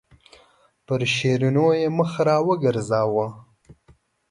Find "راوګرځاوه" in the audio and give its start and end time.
2.27-3.27